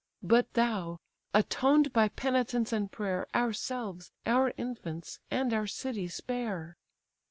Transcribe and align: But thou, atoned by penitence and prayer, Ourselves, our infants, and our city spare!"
But 0.23 0.53
thou, 0.53 0.97
atoned 1.31 1.93
by 1.93 2.07
penitence 2.09 2.73
and 2.73 2.91
prayer, 2.91 3.27
Ourselves, 3.35 4.11
our 4.25 4.51
infants, 4.57 5.19
and 5.29 5.53
our 5.53 5.67
city 5.67 6.07
spare!" 6.07 6.75